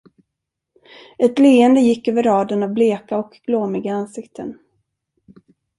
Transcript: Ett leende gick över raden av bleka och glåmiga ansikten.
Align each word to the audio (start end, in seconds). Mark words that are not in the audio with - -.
Ett 1.17 1.39
leende 1.39 1.79
gick 1.81 2.07
över 2.07 2.23
raden 2.23 2.63
av 2.63 2.69
bleka 2.73 3.17
och 3.17 3.31
glåmiga 3.43 3.93
ansikten. 3.93 4.59